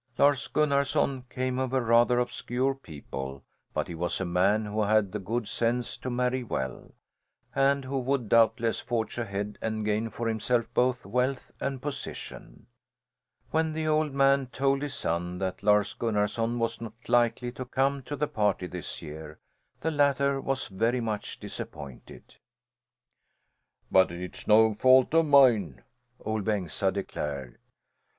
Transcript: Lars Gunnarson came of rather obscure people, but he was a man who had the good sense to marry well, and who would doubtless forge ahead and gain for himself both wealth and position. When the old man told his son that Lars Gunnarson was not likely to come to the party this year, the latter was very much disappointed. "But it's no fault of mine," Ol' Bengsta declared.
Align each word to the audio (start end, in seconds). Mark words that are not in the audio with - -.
Lars 0.17 0.47
Gunnarson 0.47 1.25
came 1.29 1.59
of 1.59 1.73
rather 1.73 2.17
obscure 2.17 2.73
people, 2.73 3.43
but 3.71 3.87
he 3.87 3.93
was 3.93 4.19
a 4.19 4.25
man 4.25 4.65
who 4.65 4.81
had 4.81 5.11
the 5.11 5.19
good 5.19 5.47
sense 5.47 5.95
to 5.97 6.09
marry 6.09 6.43
well, 6.43 6.95
and 7.53 7.85
who 7.85 7.99
would 7.99 8.27
doubtless 8.27 8.79
forge 8.79 9.19
ahead 9.19 9.59
and 9.61 9.85
gain 9.85 10.09
for 10.09 10.27
himself 10.27 10.65
both 10.73 11.05
wealth 11.05 11.51
and 11.59 11.83
position. 11.83 12.65
When 13.51 13.73
the 13.73 13.85
old 13.87 14.11
man 14.11 14.47
told 14.47 14.81
his 14.81 14.95
son 14.95 15.37
that 15.37 15.61
Lars 15.61 15.93
Gunnarson 15.93 16.57
was 16.57 16.81
not 16.81 16.95
likely 17.07 17.51
to 17.51 17.63
come 17.65 18.01
to 18.01 18.15
the 18.15 18.27
party 18.27 18.65
this 18.65 19.03
year, 19.03 19.37
the 19.81 19.91
latter 19.91 20.41
was 20.41 20.65
very 20.65 20.99
much 20.99 21.39
disappointed. 21.39 22.37
"But 23.91 24.11
it's 24.11 24.47
no 24.47 24.73
fault 24.73 25.13
of 25.13 25.27
mine," 25.27 25.83
Ol' 26.19 26.41
Bengsta 26.41 26.91
declared. 26.91 27.59